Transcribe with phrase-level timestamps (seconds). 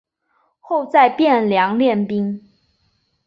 [0.59, 2.41] 后在汴梁练兵。